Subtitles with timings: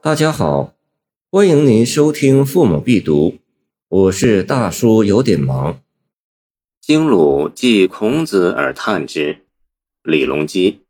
[0.00, 0.76] 大家好，
[1.28, 3.30] 欢迎您收听《父母必读》，
[3.88, 5.82] 我是大叔，有点忙。
[6.80, 9.44] 经鲁继孔子而叹之，
[10.04, 10.86] 李隆基。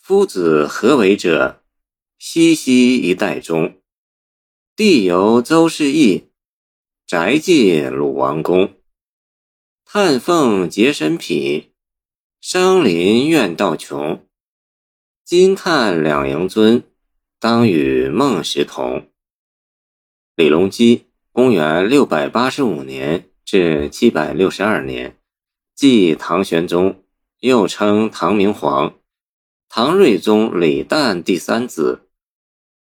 [0.00, 1.62] 夫子何为者？
[2.18, 3.80] 西西一代中，
[4.74, 6.24] 地由邹氏邑，
[7.06, 8.74] 宅祭鲁王宫。
[9.84, 11.70] 叹凤洁身匹，
[12.40, 14.25] 伤林怨道穷。
[15.26, 16.84] 今叹两营尊，
[17.40, 19.08] 当与孟石同。
[20.36, 25.18] 李隆基，公元六百八十五年至七百六十二年，
[25.74, 27.02] 即唐玄宗，
[27.40, 28.94] 又称唐明皇，
[29.68, 32.06] 唐睿宗李旦第三子。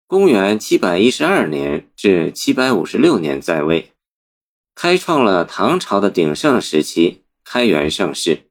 [0.08, 3.92] 公元七百一十二年至七百五十六年在位，
[4.74, 8.50] 开创了唐朝的鼎盛时期，开元盛世。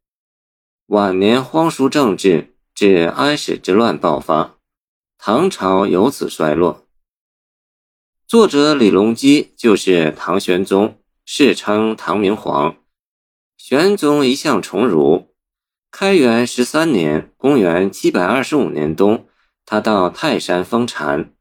[0.87, 2.52] 晚年荒疏政治，
[2.85, 4.57] 至安史之乱爆发，
[5.17, 6.85] 唐朝由此衰落。
[8.27, 12.75] 作者李隆基就是唐玄宗，世称唐明皇。
[13.57, 15.29] 玄宗一向崇儒。
[15.93, 19.29] 开元十三年（公元七百二十五年冬），
[19.65, 21.33] 他到泰山封禅。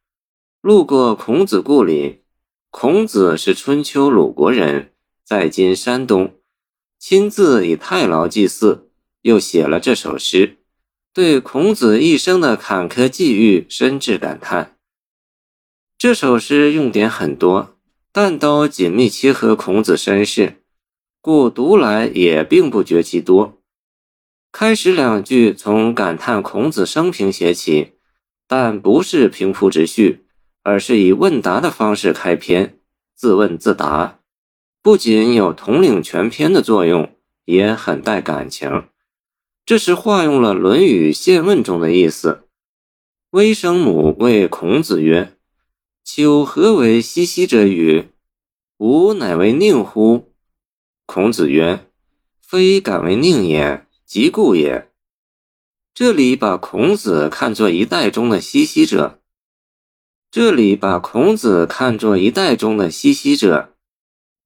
[0.62, 2.22] 路过孔子故里，
[2.70, 4.94] 孔子是春秋鲁国人，
[5.26, 6.36] 在今山东，
[7.00, 8.92] 亲自以太牢祭祀，
[9.24, 10.60] 又写了这首诗，
[11.14, 14.78] 对孔子一生的坎坷际遇深致感叹。
[15.98, 17.78] 这首诗用典很多，
[18.12, 20.62] 但都紧密切合孔子身世，
[21.20, 23.58] 故读来也并不觉其多。
[24.52, 27.94] 开始两句从感叹孔子生平写起，
[28.48, 30.26] 但不是平铺直叙。
[30.64, 32.78] 而是以问答的方式开篇，
[33.16, 34.20] 自问自答，
[34.84, 38.84] 不仅有统领全篇的作用，也很带感情。
[39.72, 42.44] 这是化用了《论语宪问》中的意思。
[43.30, 45.38] 微生母谓孔子曰
[46.04, 48.10] ：“丘何为西西者与？
[48.80, 50.34] 吾乃为宁乎？”
[51.08, 51.88] 孔子曰
[52.46, 54.90] ：“非敢为宁也，即故也。”
[55.96, 59.22] 这里把孔子看作一代中的西西者。
[60.30, 63.74] 这里把孔子看作一代中的西西者，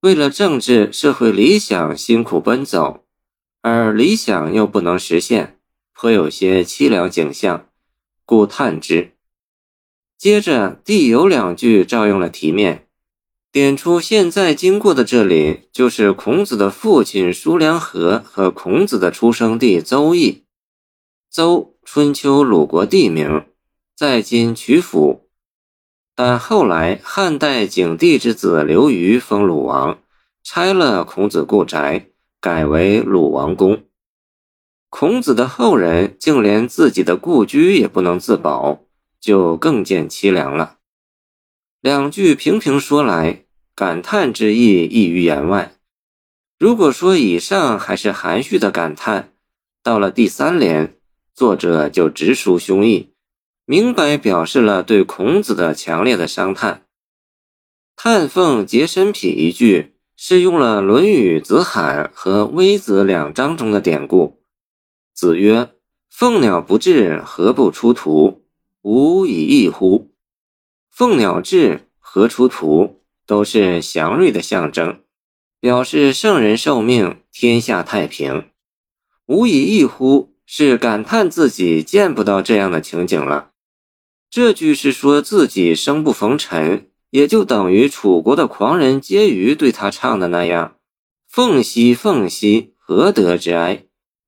[0.01, 3.04] 为了政治社会理想辛苦奔走，
[3.67, 5.57] 而理想又不能实现，
[5.91, 7.67] 颇有些凄凉景象，
[8.23, 9.13] 故叹之。
[10.19, 12.85] 接着第有两句照用了题面，
[13.51, 20.43] 点出现在经过的这里就是孔子的父亲叔梁纥和孔子的出生地邹邑。
[21.31, 23.47] 邹，春秋鲁国地名，
[23.95, 25.27] 在今曲阜。
[26.13, 29.97] 但后来汉代景帝之子刘虞封鲁王，
[30.43, 32.09] 拆了孔子故宅，
[32.45, 33.85] 改为鲁王宫。
[34.91, 38.83] 孔子的后人竟连自己的故居也不能自保，
[39.19, 40.77] 就更见凄凉了。
[41.81, 45.73] 两句平平说来，感叹之意溢于言外。
[46.59, 49.33] 如果说以上还是含蓄的感叹，
[49.81, 50.95] 到了第三联，
[51.33, 53.07] 作者就直抒胸臆。
[53.65, 56.85] 明白表示了对孔子的强烈的伤叹。
[57.95, 64.41] 叹凤洁身匹一句是用了《论语·子罕》和《微子》两章中的典故。
[65.13, 65.71] 子曰
[66.09, 68.43] ：“凤鸟不至，何不出图？
[68.81, 70.11] 吾以异乎？”
[70.89, 73.01] 凤鸟至，何出图？
[73.25, 75.01] 都是祥瑞的象征，
[75.59, 78.49] 表示圣人受命，天下太平。
[79.25, 80.35] 吾以异乎？
[80.47, 83.49] 是感叹自己见不到这样的情景了。
[84.29, 90.75] 这句是说自己生不逢辰，也就等于楚国的狂人婕妤对他唱的那样
[91.31, 93.85] ：“凤兮凤兮，何德之哀？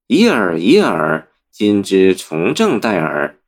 [0.08, 3.42] 已尔已尔，今之从政待尔。”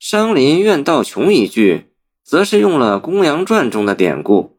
[0.00, 1.92] 商林怨道穷一句，
[2.24, 4.58] 则是用了《公羊传》中的典故。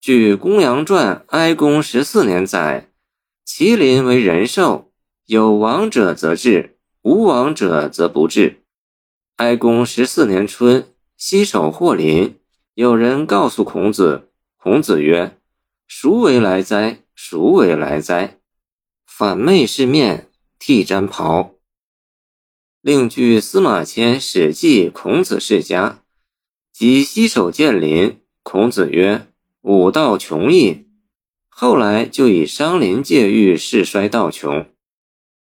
[0.00, 2.92] 据《公羊传》哀公十四年载，
[3.44, 4.92] 麒麟为人兽，
[5.26, 8.62] 有亡者则治，无亡者则不治。
[9.38, 12.36] 哀公十四年春，西守霍林，
[12.78, 15.36] 有人告诉孔子，孔子曰
[15.88, 17.00] ：“孰为来哉？
[17.12, 18.38] 孰为来哉？”
[19.04, 20.30] 反昧是面，
[20.60, 21.56] 替毡袍。
[22.80, 25.90] 另据司马迁《史记·孔子世家》，
[26.72, 29.26] 即西守建林，孔子曰
[29.62, 30.86] ：“武道穷矣。”
[31.50, 34.64] 后来就以商林借喻世衰道穷。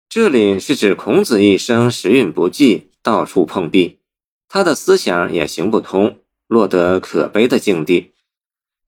[0.09, 2.91] 这里是指孔子一生时运不济。
[3.03, 4.01] 到处碰壁，
[4.49, 6.19] 他的思想也行不通，
[6.51, 8.13] 落得可悲的境地。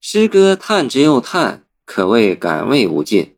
[0.01, 3.37] 诗歌叹之又叹，可谓感慰无尽。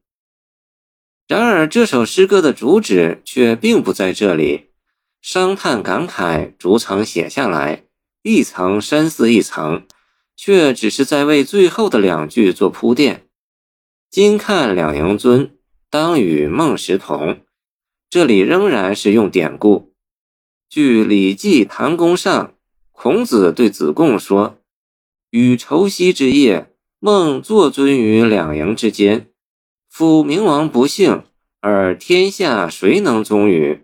[1.27, 4.71] 然而，这首诗歌的主旨却并不在这里，
[5.21, 7.83] 伤叹感慨逐层写下来，
[8.23, 9.85] 一层深似一层，
[10.35, 13.27] 却只是在为最后的两句做铺垫。
[14.09, 15.55] 今看两营尊，
[15.91, 17.41] 当与孟石同。
[18.09, 19.93] 这里仍然是用典故。
[20.67, 22.47] 据《礼记·谈公上》，
[22.97, 24.57] 孔子对子贡说
[25.29, 29.27] ：“与畴夕之夜，孟坐尊于两营之间。
[29.89, 31.23] 夫明王不幸，
[31.59, 33.81] 而天下谁能宗与？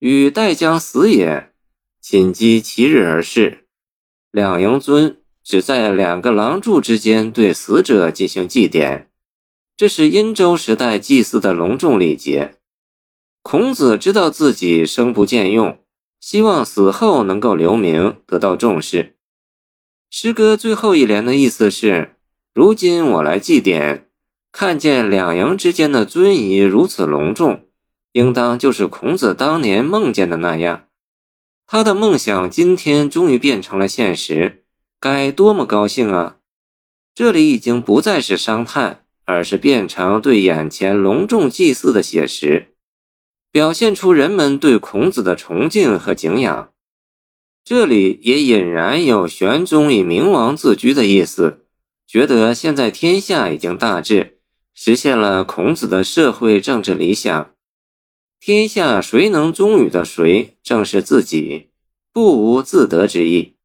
[0.00, 1.52] 与待将死也，
[2.00, 3.66] 寝积其日而逝。
[4.32, 9.06] 两营尊只在两个廊柱之间对死者进行祭奠，
[9.76, 12.56] 这是殷周时代祭祀的隆重礼节。
[13.42, 15.78] 孔子知道自己生不见用，
[16.20, 19.16] 希望死后能够留名，得到重视。
[20.10, 22.16] 诗歌最后一联的意思是：
[22.54, 24.02] 如今我来祭奠。
[24.52, 27.68] 看见两营之间的尊仪如此隆重，
[28.12, 30.86] 应当就是孔子当年梦见的那样。
[31.66, 34.64] 他的梦想今天终于变成了现实，
[34.98, 36.38] 该多么高兴啊！
[37.14, 42.74] 这里已经不再是伤叹，而是变成对眼前隆重祭祀的写实，
[43.52, 46.72] 表现出人们对孔子的崇敬和敬仰。
[47.64, 51.66] 这里也隐然有玄宗以明王自居的意思，
[52.06, 54.38] 觉得现在天下已经大治。
[54.72, 57.50] 实现了孔子的社会政治理想，
[58.38, 61.68] 天下谁能忠于的谁，正是自己，
[62.12, 63.56] 不无自得之意。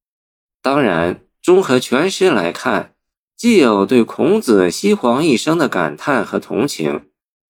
[0.62, 2.96] 当然，综合全诗来看，
[3.38, 7.06] 既有对孔子西皇一生的感叹和同情，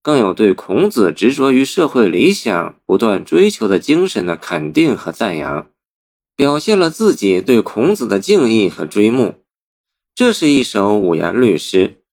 [0.06, 5.68] 更有对孔子执着于社会理想、不断追求的精神的肯定和赞扬，
[6.36, 9.34] 表现了自己对孔子的敬意和追慕。
[10.14, 12.04] 这是一首五言律诗。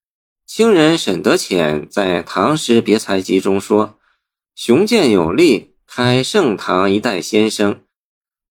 [0.47, 3.99] 清人沈德潜在《唐诗别才集》中说
[4.57, 7.81] ：“雄健有力，开盛唐一代先生。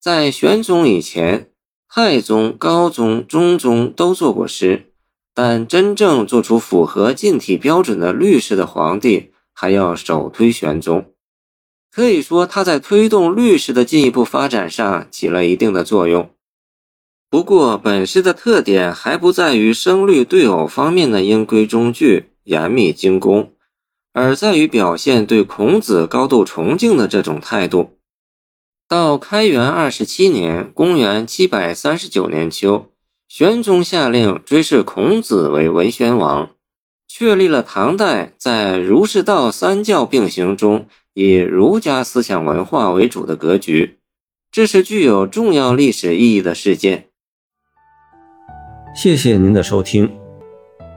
[0.00, 1.50] 在玄宗以前，
[1.88, 4.92] 太宗、高宗、中宗都做过诗，
[5.34, 11.12] 但真正做出符合近体标准的律诗的皇帝，还要首推玄宗。
[11.90, 16.31] 可以说，他在推动律诗的进一步发展上起了一定的作用。”
[17.28, 23.54] 不过，本诗的特点还不在于声律对偶方面的音规中矩、严密精工，
[24.12, 27.99] 而在于表现对孔子高度崇敬的这种态度。
[28.87, 32.93] 到开元二十七年（公元七百三十九年秋），
[33.26, 36.50] 玄宗下令追谥孔子为文宣王，
[37.14, 43.99] 确立了唐代在儒释道三教并行中以儒家思想文化为主的格局。
[44.50, 47.09] 这是具有重要历史意义的事件。
[48.97, 50.11] 谢谢您的收听，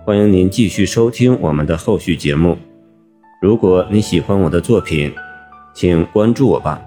[0.06, 2.58] 欢迎您继续收听我们的后续节目。
[3.42, 5.14] 如果你喜欢我的作品，
[5.74, 6.82] 请关注我吧。